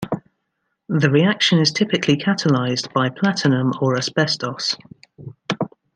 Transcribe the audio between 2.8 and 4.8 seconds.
by platinum or asbestos.